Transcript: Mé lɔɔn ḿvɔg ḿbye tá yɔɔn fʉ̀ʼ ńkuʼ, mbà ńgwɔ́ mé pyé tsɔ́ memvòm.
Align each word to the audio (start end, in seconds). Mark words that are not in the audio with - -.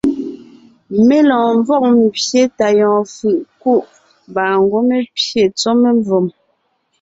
Mé 1.07 1.17
lɔɔn 1.29 1.55
ḿvɔg 1.65 1.83
ḿbye 2.05 2.41
tá 2.57 2.67
yɔɔn 2.79 3.03
fʉ̀ʼ 3.15 3.39
ńkuʼ, 3.55 3.83
mbà 4.29 4.43
ńgwɔ́ 4.61 4.81
mé 4.89 4.97
pyé 5.15 5.43
tsɔ́ 5.57 5.73
memvòm. 5.81 6.25